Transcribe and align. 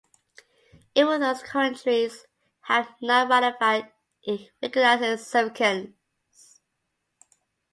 Even 0.95 1.21
those 1.21 1.43
countries 1.43 2.25
who 2.67 2.73
have 2.73 2.87
not 3.03 3.29
ratified 3.29 3.91
it 4.23 4.51
recognize 4.59 4.99
its 5.03 5.27
significance. 5.27 6.59